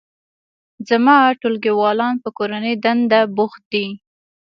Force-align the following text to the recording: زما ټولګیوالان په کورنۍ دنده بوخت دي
زما 0.89 1.17
ټولګیوالان 1.39 2.13
په 2.23 2.29
کورنۍ 2.37 2.73
دنده 2.83 3.21
بوخت 3.35 3.61
دي 3.71 3.87